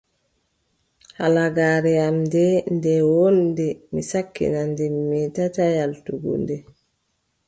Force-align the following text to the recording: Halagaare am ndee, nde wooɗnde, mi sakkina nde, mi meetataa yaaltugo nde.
Halagaare 1.17 1.93
am 2.05 2.15
ndee, 2.25 2.55
nde 2.75 2.93
wooɗnde, 3.11 3.67
mi 3.93 4.01
sakkina 4.11 4.59
nde, 4.71 4.83
mi 4.93 5.01
meetataa 5.09 5.75
yaaltugo 5.77 6.31
nde. 6.41 6.55